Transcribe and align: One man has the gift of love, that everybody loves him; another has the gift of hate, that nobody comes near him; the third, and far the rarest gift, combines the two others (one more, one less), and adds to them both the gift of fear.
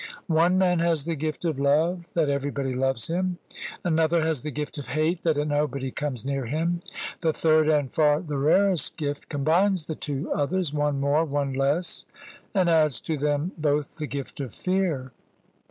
One 0.25 0.57
man 0.57 0.79
has 0.79 1.05
the 1.05 1.15
gift 1.15 1.45
of 1.45 1.59
love, 1.59 2.07
that 2.15 2.27
everybody 2.27 2.73
loves 2.73 3.05
him; 3.05 3.37
another 3.83 4.21
has 4.21 4.41
the 4.41 4.49
gift 4.49 4.79
of 4.79 4.87
hate, 4.87 5.21
that 5.21 5.37
nobody 5.37 5.91
comes 5.91 6.25
near 6.25 6.45
him; 6.47 6.81
the 7.21 7.31
third, 7.33 7.69
and 7.69 7.93
far 7.93 8.19
the 8.19 8.35
rarest 8.39 8.97
gift, 8.97 9.29
combines 9.29 9.85
the 9.85 9.93
two 9.93 10.31
others 10.33 10.73
(one 10.73 10.99
more, 10.99 11.23
one 11.23 11.53
less), 11.53 12.07
and 12.55 12.67
adds 12.67 12.99
to 13.01 13.15
them 13.15 13.51
both 13.59 13.97
the 13.97 14.07
gift 14.07 14.39
of 14.39 14.55
fear. 14.55 15.11